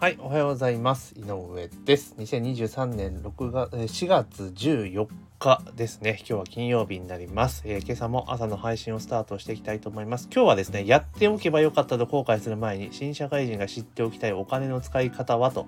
[0.00, 1.14] はい、おはようございます。
[1.14, 2.14] 井上です。
[2.16, 5.06] 2023年6月4月14
[5.38, 6.16] 日ですね。
[6.20, 10.26] 今日は金曜日になります、えー、今朝も朝の配信をスタートしていきたいと思います。
[10.34, 15.66] 今日はですね、やっておけばよかったと後悔する前に、新社会人が知っておきたいお金の使い方はと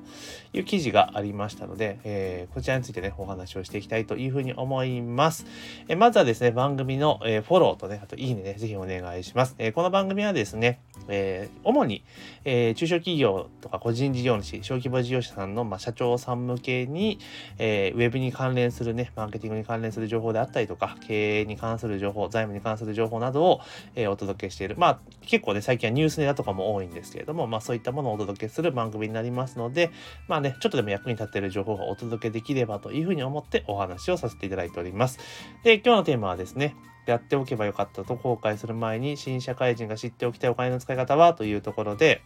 [0.55, 5.45] いう記事がありましたので、えー、こちらについてね、お話をしていきたいというふうに思います。
[5.89, 9.57] えー、まずはですね、番組の、えフォローとね、あといいねね、ぜひお願いします。
[9.59, 12.05] えこの番組はですね、え主に、
[12.45, 17.19] え中小企業とか個人事業主、小規模事業者さんの、まあ、社長さん向けに、
[17.59, 23.61] えウェブに関連するね、マーケティングに関連する情報であったりとか、経営に関する情報、財務に関する情報などを、
[23.95, 24.77] えー、お届けしている。
[24.77, 29.91] まあ、結構ね、最近はニュースネタとかも多いんですけれども、まあ、そういったものをお届けする番組になりますので、
[30.29, 35.19] まあね、ちょっとでも役に立っている情報がお届けできればというふうに思ってお話をさせていただいております。
[35.65, 42.23] で、今日のテーマはですね、やっておけばよかったと後悔する前に新社会人が知っておきたいお金の使い方はというところで、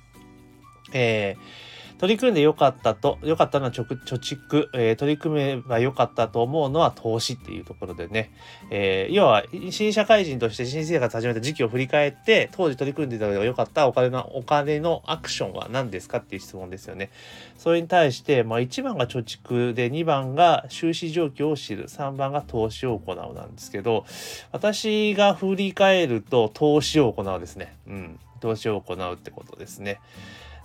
[0.93, 8.33] えー取り組んでよかったと、よかったのは貯蓄、えー、取り組めばよかったと思うのは投資っていうところでね、
[8.71, 17.11] えー、要は新社会人として新生活始めた時期を振り返って、当時取り組んでたのが良かったお金の、お金のアクションは何ですかっていう質問ですよね。
[17.57, 24.05] それに対して、まあ1番が貯蓄で、2番が収支状況を知る、3番が投資を行うなんですけど、
[24.53, 27.77] 私が振り返ると投資を行うですね。
[27.87, 28.21] うん。
[28.41, 29.99] 投資を行うってことですね。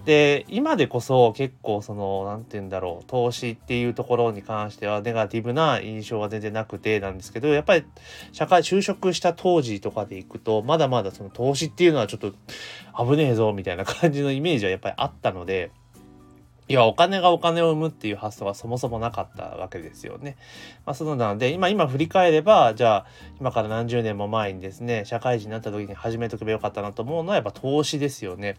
[0.05, 7.85] で今でこそ結構その何て言うんだろう投資っていうところに関してはネガティブな印象は全然なくてなんですけどやっぱり
[8.31, 12.33] 社会就職した当時とかでいくとまだまだその投資っていうのはちょっと
[12.97, 15.71] 危ねえぞみたいな感じのイメージはやっぱりあったので
[16.71, 20.37] いや、お金がお金を生むっていう発想はそもそもなかったわけですよね。
[20.85, 23.05] まあ、そうなので、今、今振り返れば、じゃあ、
[23.41, 28.55] 今から何十年も前にですね、社会人になった時に始めとけばよかったなと思うのは、やっぱ投資ですよね。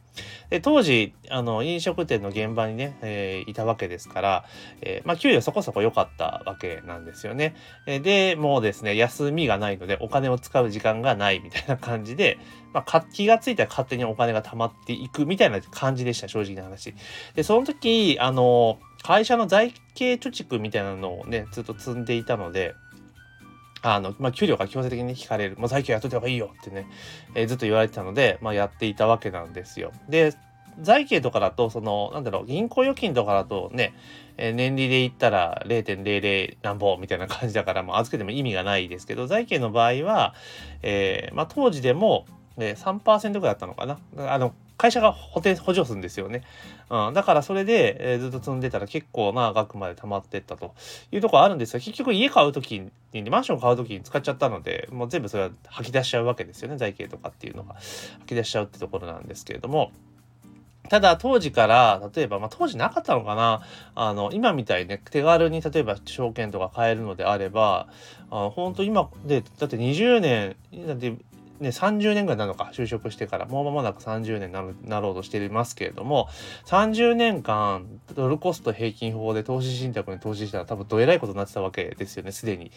[0.50, 4.44] で、当時、あの、飲食店の現場にね、えー、いたわけですから、
[4.82, 7.54] えー、まあ、給料そこそこ良かったわけなんですよね。
[7.86, 12.38] で、もうですね、休みがないので、お金を使う時間がないみたいな感じで、
[12.72, 16.94] まあ、気がついたら勝手にお金が貯まっていくみたいな感じでした、正直な話。
[17.34, 22.74] で、その時、あの、会社の財形貯蓄みたいなのをね、ずっと積んでいたので、
[23.82, 25.56] あの、まあ、給料が強制的に引かれる。
[25.56, 26.86] もう財形やっといた方がいいよってね、
[27.34, 29.92] えー、ずっと言われてたので、まあ、やっていたわけなんですよ。
[30.08, 30.32] で、
[30.80, 33.94] 財形とかだと、その、なんだろう、銀行預金とかだとね、
[34.36, 40.34] えー、年利で言ったら0.00何本みたいな感じだから、もう預けても意味がないですけど、財形の場合は、
[40.82, 42.26] えー、まあ、当時でも、
[42.58, 43.98] えー、3%ぐらいだったのかな。
[44.16, 46.42] あの、会社が補填、補助するんですよね。
[46.90, 50.74] うん、だからそれで、えー、ずっと積んでたら結構な額まで溜まってったと
[51.12, 52.82] いうところあるんですが、結局家買う時
[53.12, 56.76] に、マンション買う時に使っちゃったので、もう全部それは吐き出しちゃうわけですよね。
[56.78, 59.92] 財形とかっていうのが吐き出しちゃうってところなんですけれども、
[60.88, 63.62] ただ当時から、例えば、まあ当時なかったのかな、
[63.94, 67.88] あの、今みたいにね、手軽に例えば証券とか買えるのであれば、
[68.30, 71.14] あ本当今で、だって20年、だって
[71.62, 76.28] ね、30年ぐらいなのか、就職してから、もう間もなく30年ななろうとしていますけれども、
[76.66, 82.72] 30年間、ドルコスト平均法で投資信託に投資したら多分どえらいことになってたわけですよね、すでに。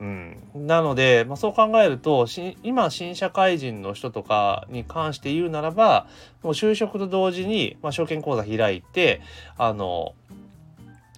[0.00, 0.36] うん。
[0.54, 2.26] なので、まあ、そう考えると、
[2.62, 6.06] 今、新社会人の人とかに関して言うならば、
[6.42, 9.20] もう就職と同時に、まあ、証券口座開いて、
[9.56, 10.14] あの、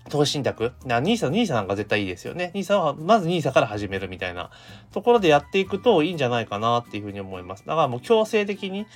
[0.09, 0.73] 投資信託？
[0.85, 2.51] な、ニーサ、ニーサなんか絶対いいですよね。
[2.55, 4.51] ニーサは、まずニーサから始めるみたいな
[4.93, 7.65] ところでやっていくといいんじゃないかなっていうふうに思います。
[7.67, 8.87] だからもう強制的に、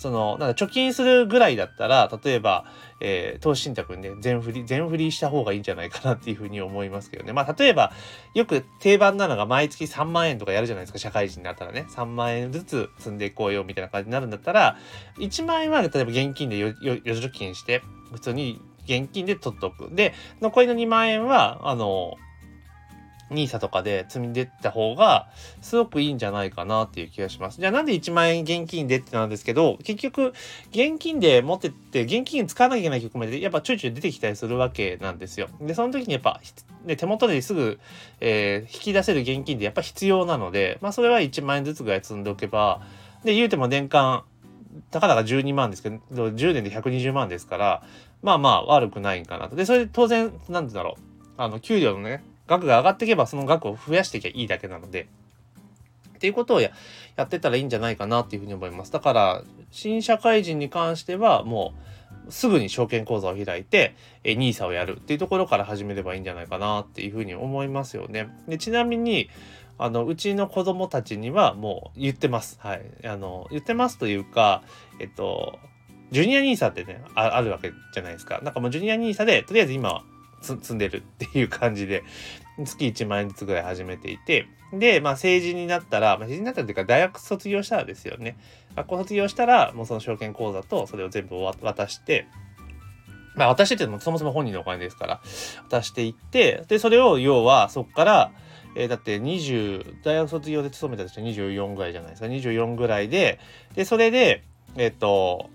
[0.00, 2.64] その、なんか貯金するぐらいだったら、例えば、
[3.02, 7.34] えー、投資信託にね、全振り、全振りした方がいいんじゃないかなっていうふうに思いますけどね。
[7.34, 7.92] まあ、例えば、
[8.34, 11.84] よく定番なのが毎月3万円とかやるじゃないですか、社会人になったらね。
[11.90, 14.78] 3万円ずつ積んでいこうよみたいな感じになるんだったら、
[15.18, 18.58] 1万円は例えば現金で余剰金して、普通に
[18.90, 19.94] 現金で取っておく。
[19.94, 22.16] で、残りの2万円は、あの、
[23.30, 25.28] NISA とかで積み出た方が
[25.62, 27.60] すごくいいんじゃないかなっていう気がします。
[27.60, 30.32] じゃあなんで1万円現金でってなんですけど、結局
[30.70, 35.48] 現金で持ってって現金使わなきゃいけない局面でやっぱちょいちょい出てきたりするわけなんですよ。
[35.60, 36.40] で、その時にやっぱ、
[36.84, 37.78] ね、手元ですぐ、
[38.20, 42.82] えー、引き出せる現金でやっぱ必要なので、まあそれは1万円ずつぐらい積んでおけば、
[43.24, 44.24] で、言うても年間
[44.90, 45.96] たかだか12万ですけど、
[46.28, 47.82] 10年で120万ですから、
[48.22, 49.56] まあまあ悪くないんかなと。
[49.56, 51.02] で、それで当然、なんだろう。
[51.36, 55.08] あの、給料のね、額が上がっていけばその額を増やしていけばいいだけなので、
[56.16, 56.70] っていうことをや
[57.16, 58.92] やってたらいいんじゃないかなっていうふうに思います。
[58.92, 61.72] だから、新社会人に関してはも
[62.28, 63.94] う、すぐに証券口座を開いて、
[64.24, 68.28] え、NISA をやるっていうところから始めればいいんじゃないかなっていうふうに思いますよね。
[68.46, 69.28] で、ちなみに、
[69.80, 72.58] あの、うちの子供たちにはもう言ってます。
[72.60, 72.82] はい。
[73.04, 74.62] あの、言ってますというか、
[75.00, 75.58] えっと、
[76.10, 78.40] ジュニア NISA ってねあ、あるわけじゃないですか。
[78.42, 80.04] なんかもうジュニア NISA で、とりあえず今は
[80.42, 82.02] 積んでるっていう感じで、
[82.64, 88.36] 月1万円ずつぐらい始めていて、で、まあ成人になったら、まあ、成人になったっていうか大学卒業したらですよね。
[88.76, 92.26] 学校卒業したら、もうその証券口座とそれを全部渡して、
[93.34, 95.20] まあ渡してってもそもそも本人のお金ですから、
[95.68, 98.32] 渡していって、で、それを要はそこから、
[98.74, 102.28] えー、だって20、大学卒業で勤めたとして24ぐらいじゃないですか。
[102.28, 103.38] 24ぐらいで、
[103.74, 104.42] で、それで、
[104.76, 105.50] えっ、ー、と、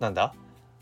[0.00, 0.34] なんだ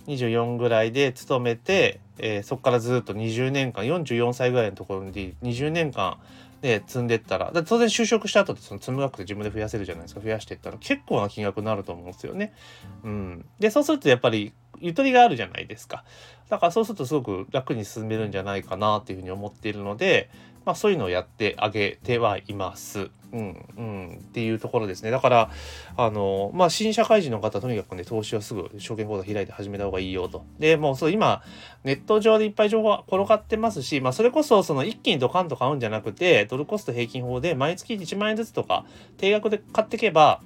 [0.07, 6.19] ？24ぐらいで勤めて、えー、そこからずっと20年間44歳ぐらいのところに20年間
[6.61, 12.55] で積んでったら当然就職した後ってその積む額で自分で増やせるじゃないですか増やしていったら結構な金額になると思うんですよね。
[13.03, 16.05] うん、でそうするとやっぱりゆとりがあるじゃないですか。
[16.49, 20.31] だからそうするとすごく楽に進めるんじゃないかなっていうふうに思っているので、
[20.65, 23.11] まあ、そういうのをやってあげてはいます。
[23.33, 25.11] うん、うん、っていうところですね。
[25.11, 25.51] だから、
[25.97, 30.45] あの、まあ、新社会人の方、とにかくね、投資はすぐ証券口座開いて始めた方がいいよと。
[30.61, 31.43] で、もうそう、今、
[31.83, 38.87] ネット上でいっぱい情報が転がってますし、まあ、それこそ、その一気にドカンと買うんじゃなくて、ドルコスト平均法で毎月1万円ずつとか、
[39.19, 40.41] 定額で買っていけば、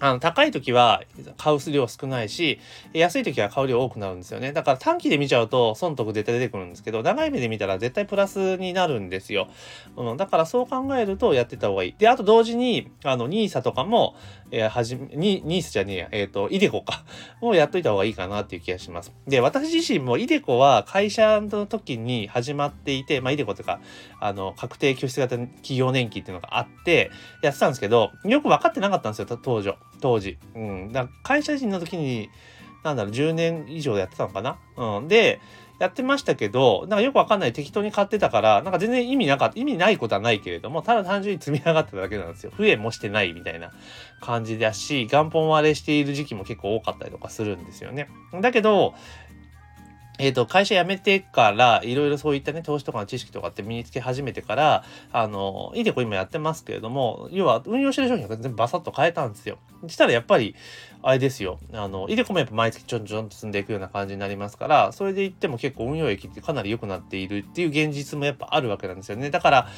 [0.00, 1.02] あの、高い時は
[1.36, 2.58] 買う量少ないし、
[2.92, 4.52] 安い時は買う量多くなるんですよね。
[4.52, 9.48] だから短期で見ちゃうと損得絶対出てくるんですけど、長い目で見たら絶対プラスになるんですよ。
[9.96, 11.94] うん、だからそう考えるとやってた方がいい。
[11.98, 14.16] で、あと同時に、あの、NISA とかも、
[14.50, 17.04] えー、はじめ、に、NISA じゃねえや、えっ、ー、と、イデコか。
[17.40, 19.12] もうやっといた方がいいかなっていう気がします。
[19.26, 23.80] で、私自身もイデコは会社の時に始まっていて、まあ、イデコというか、
[24.20, 27.10] あの、確定拠出型企業年金っていうのがあって、
[27.42, 29.70] やってたんですけど、よく分かってなかったんですよ、当時。
[30.00, 30.38] 当時。
[30.54, 30.92] うん。
[30.92, 32.30] だ会社人の時に、
[32.82, 34.58] なんだろう、10年以上やってたのかな？
[34.76, 35.08] うん。
[35.08, 35.40] で、
[35.78, 42.52] やってましたけど、なんかよくわかんない適当に買ってたから、なんか全然意味なかった、意味ないことはないけれども、ただ単純に積み上がってただけなんですよ。
[42.56, 43.72] 増えもしてないみたいな
[44.20, 48.08] 感じだし、元本割れしている時期も結構多かったりとかするんですよね。
[48.42, 48.94] だけど、
[50.20, 59.58] えっ、ー、と、会社辞めてから、いろいろそういったね、投資とかの知識とかって身につけ始めてから、あの、いいでこ今やってますけれども、要は運用してる商品が全然バサッと変えたんですよ。
[59.88, 60.54] したらやっぱり、
[61.02, 61.58] あれですよ。
[61.72, 69.30] あの、イデコもやっぱ毎月ちょんちょんと積んでいくような感じになりますから、それで言っても結構運用益ってかなり良くなっているっていう現実もやっぱあるわけなんですよね。
[69.30, 69.68] だから、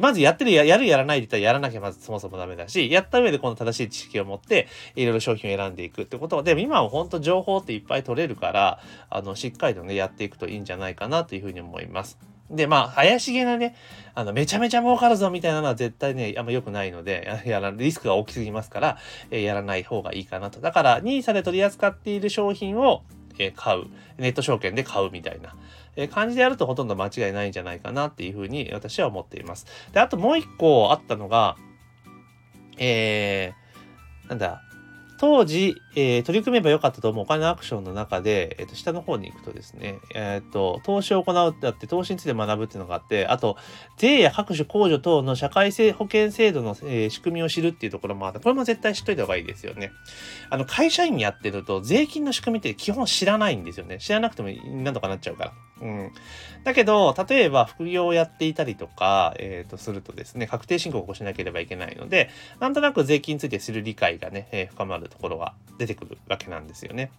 [0.00, 8.80] まずやってるや、やるやらないって言ったらやらなきゃまずそもそもダメだし、やった上でこの正しい知識を持って、いろいろ商品を選んでいくってことは、でも今は本当情報っていっぱい取れるから、
[9.10, 12.37] あの、しっかりとね、やっていくといいんじゃないかなというふうに思います。
[12.50, 13.74] で、まあ、怪しげなね、
[14.14, 18.98] あの、めちゃめちゃ儲かるぞみたいなのは絶対ね、あんま良くないので、 やら、リスクが大きすぎますから、
[19.30, 20.60] えー、やらない方がいいかなと。
[20.60, 23.02] だから、NISA で取り扱っている商品を、
[23.38, 23.84] えー、買う。
[24.18, 25.54] ネット証券で買うみたいな、
[25.94, 29.66] えー、感じでやるとほとんど間違いないんじゃないかなっていうふうに私は思っています。
[29.92, 31.56] で、あともう一個あったのが、
[32.78, 34.62] えー、なんだ、
[35.18, 43.56] 当時、えー、取り組めばよかったと思うお金のアクションの中で、えっ、ー、と、下の方に行くとですね、えっ、ー、と、投資を行うってあって、投資について学ぶっていうのがあって、あと、
[43.96, 49.90] 税や各種控除等の社会性保険制度の、えー、仕組みを知るっていうところもあって、これも絶対知っといた方がいいですよね。
[50.50, 53.98] あの、会社員やってると、税金の仕組みって基本知らないんですよね。
[53.98, 54.50] 知らなくても
[54.82, 55.52] なんとかなっちゃうから。
[55.80, 56.12] うん。
[56.64, 62.30] だけど、例えば副業をやっていたりとか、えっ、と、するとですね、確定申告をしなければいけないので、
[62.60, 67.10] なんとなく税金について知る理解がね、え深まるところが出てくるわけなんですよね。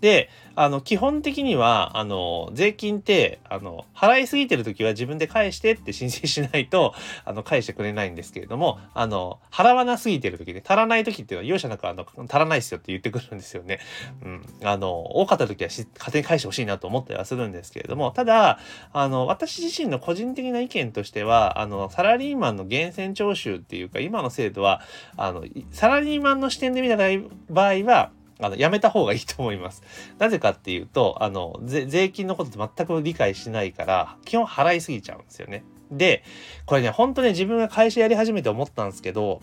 [0.00, 13.78] で、あの、基本的には、あの、税金って、あの、払いすぎてる時は自分で返してって申請しないと、 あの、返してくれないんですけれども、あの、払わなすぎてる時ね、足らない時っていうのは容赦なく、あの、足らないっすよって言ってくるんですよね。
[14.22, 14.42] うん。
[14.64, 18.58] あの、多かった時はし家庭に返してほしいなと思ったりはするんですけれども、ただ、
[18.92, 24.80] あの、私自身の個人的な意見としては、あの、サラリーマンの源泉徴収っていうか、今の制度は、
[25.16, 29.82] あの、サラリーマンの視点で見た場合は、あの、やめた方がいいと思います。
[30.18, 35.64] なぜかっていうと、あの、税金のことって全く理解しないから、基本払いすぎちゃうんですよね。
[35.92, 36.24] で、
[36.66, 39.40] これね、本当ね、自分が会社やり始めて思ったんですけど、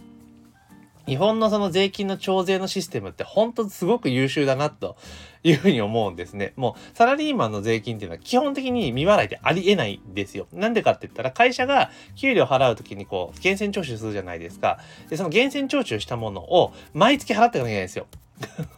[1.10, 4.96] 日本のその税金の徴税のシステムって本当すごく優秀だなと
[5.44, 6.54] いうふうに思うんですね。
[6.56, 10.48] もうサラリーマンの税金っていうのは基本的に未払いでありえないんですよ。
[10.54, 14.80] なんでかって言ったら会社が給料払う時にこう源泉徴収するじゃないですか。
[15.10, 18.06] で、その源泉徴収したものを毎月払っていかなきゃいけないんですよ。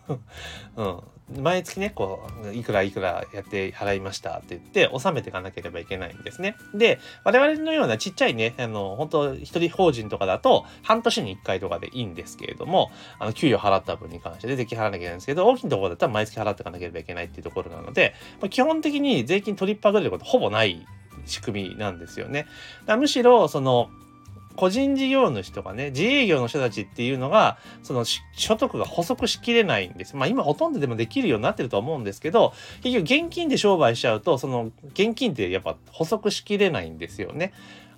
[0.78, 1.00] うん。
[1.40, 6.56] 毎月ね、こう、いくらいくらやって払いましたって言って、納めていかなければいけないんですね。
[6.74, 20.86] で、我々のようなちっちゃいね、あの、本当一人法人とかだと、半年に1回とかでいいんですけれども、あの、給与払った分に関してで税金払わなきゃいけないんですけど、大きいところだったら毎月払っていかなければいけないっていうところなので、まあ、基本的に税金取りっぱぐれることほぼない
[21.26, 22.48] 仕組みなんですよね。
[22.86, 23.90] だむしろ、その、
[24.56, 30.16] 個人事業主とかね、自営業の人たちっていうのが、その所得が補足しきれないんです。
[30.16, 37.54] まあ今ほとんどでもできるようになってると思うんですけど、結局現金で商売しちゃうと、その現金ってやっぱ補足しきれないんですよね。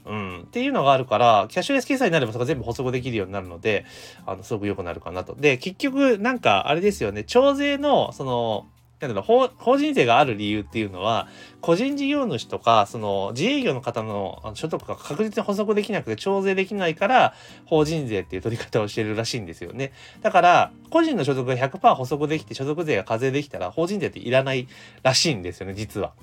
[0.06, 3.86] うん、っていうのがあるからキャッシュレス決済になればそこ全部補足できるようになるので
[4.26, 5.36] あのすごく良くなるかなと。
[5.36, 8.68] で結局なんかあれですよね徴税のその
[9.08, 11.28] なんだろう法人税がある理由っていうのは
[11.62, 17.34] 個人事業主とかその自営業の方の所得が確実に補足できなくて徴税できないから
[17.66, 19.92] 法人税っていう取り方をしてるらしいんですよね
[20.22, 24.68] だから個人の所得が100%補足できて所得税が課税できたら法人税っていらない
[25.04, 26.14] らしいんですよね実は。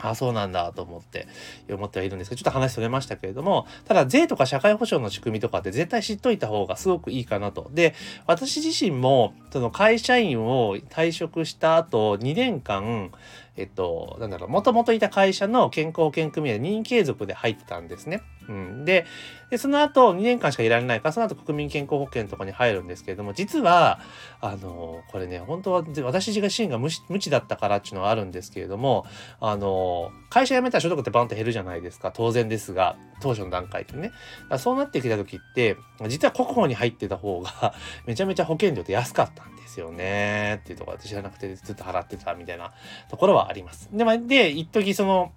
[0.00, 1.26] ああそうなんだと思って
[1.70, 7.70] 思ってはいるんですけどちょっと話それましたけれどもただ税とか社会保障の仕組みとかって絶対知っといた方がすごくいいかなと。
[7.72, 7.94] で
[8.26, 13.10] 私自身もその会社員を退職した後2年間
[13.58, 18.22] えっと、なんだろう、もともといた会社の健康保険組合任意継続で入ってたんですね。
[18.48, 18.84] うん。
[18.84, 19.04] で、
[19.50, 23.98] でその後2年間しかいられないから、その後国民健康保険とかに入るんですけれども、実は、
[24.40, 29.06] あの、これね、本当は私自身が無無知だったからっていうのはあるんですけれども、
[29.40, 32.12] あの、会社辞めたら所得ってバンと減るじゃないですか。
[32.12, 34.12] 当然ですが、当初の段階でね。
[34.58, 37.74] そうなってきた時って、実は国保に入ってた方が、
[38.06, 40.60] めちゃめちゃ保険料って安かったんですよね。
[40.62, 42.72] っていうところ私知らなくてずっと払ってたみたいな
[43.10, 43.88] ところはあります。
[43.92, 45.32] で、まあ、で、一時その、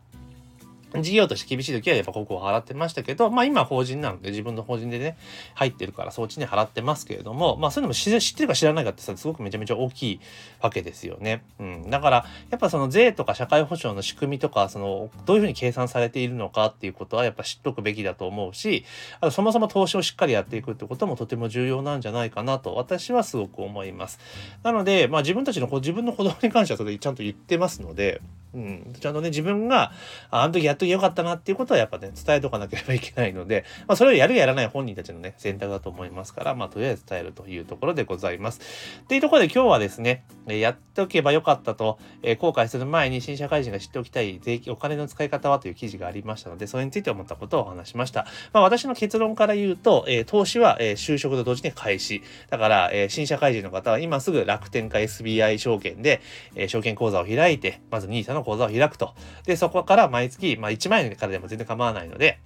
[1.00, 5.18] 事業として厳しい時はやっぱここを払ってましたけど、まあ今法人なので自分の法人でね、
[5.56, 10.20] 入ってるからそっちに払ってますけれども、まあそういうのも知ってるか知らないかってさ、すごくめちゃめちゃ大きい
[10.62, 11.44] わけですよね。
[11.60, 11.90] うん。
[11.90, 18.86] だから、やっぱその税とか社会保障の仕組みとか、その、どういうふうに計算されているのかっていうことはやっぱ知っとくべきだと思うし、
[19.20, 24.20] あとそもそも投資をしっかりやっていくってこともとても重要なんじゃないかなと私はすごく思います。
[24.64, 28.22] なので、まあ自分たちの、自分の子供に関してはそれちゃんと言ってますので、
[28.54, 29.94] うん、ちゃんとね、自分が、
[30.30, 38.60] あの時やっときゃよかったなっていうことはやっぱね、伝えとかなければいけないので、 まあ、それをやるやらない本人たちのね、選択だと思いますから、まあ、とりあえず伝えるというところでございます。
[39.04, 48.26] っていうところで今日はですね、やっておけばよかったと、えー、後悔する前に新社会人が知っておきたい税金、お金の使い方はという記事がありましたので、それについて思ったことをお話しました。
[48.52, 52.22] まあ、私の結論から言うと、えー、投資は、えー、就職と同時に開始。
[52.50, 56.22] だから、え新社会人の方は今すぐ楽天か SBI 証券で、
[56.56, 59.14] え証券口座を開いて、まず NISA の口座を開くと。
[59.46, 62.40] で、そこから毎月、まあ、1万円からでも全然構わないので、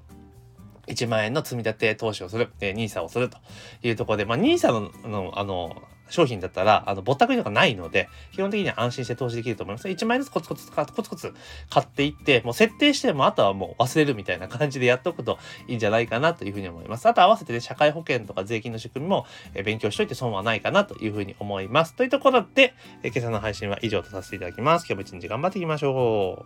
[0.87, 3.37] 1万円の積み立て投資をする、えー、NISA をすると
[3.81, 4.71] いうところで、まあ、NISA、
[5.07, 5.75] の、あの、
[6.09, 9.87] 商品だったら、あの、ぼったくりとかないので、基本的には安心して投資できると思います。
[9.87, 11.33] 1万円ずつコツコツ、コツコツ
[11.69, 17.05] 買っていって、もう設定しても、あとはもう忘れるみたいな感じでやっておくといいんじゃないかなというふうに思います。
[17.07, 21.95] あと合わせてね、社会保険とか税金の仕組みも、え勉強しといて損はないかなというふうに思います。
[21.95, 24.85] というところで、え今朝の配信は以上とさせていただきます。
[24.87, 26.45] 今日も一日頑張っていきましょ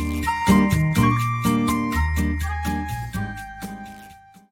[0.00, 0.03] う。